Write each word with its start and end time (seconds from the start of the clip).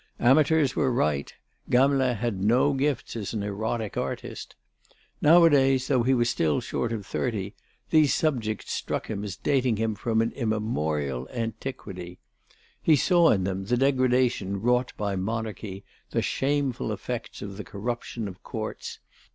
Amateurs 0.19 0.75
were 0.75 0.91
right: 0.91 1.31
Gamelin 1.69 2.15
had 2.15 2.41
no 2.43 2.73
gifts 2.73 3.15
as 3.15 3.35
an 3.35 3.43
erotic 3.43 3.97
artist. 3.97 4.55
Nowadays, 5.21 5.87
though 5.89 6.01
he 6.01 6.15
was 6.15 6.27
still 6.27 6.59
short 6.59 6.91
of 6.91 7.05
thirty, 7.05 7.53
these 7.91 8.11
subjects 8.11 8.71
struck 8.71 9.11
him 9.11 9.23
as 9.23 9.35
dating 9.35 9.93
from 9.97 10.23
an 10.23 10.31
immemorial 10.31 11.29
antiquity. 11.31 12.17
He 12.81 12.95
saw 12.95 13.29
in 13.29 13.43
them 13.43 13.65
the 13.65 13.77
degradation 13.77 14.59
wrought 14.59 14.91
by 14.97 15.15
Monarchy, 15.15 15.83
the 16.09 16.23
shameful 16.23 16.91
effects 16.91 17.43
of 17.43 17.57
the 17.57 17.63
corruption 17.63 18.27
of 18.27 18.41
Courts. 18.41 18.97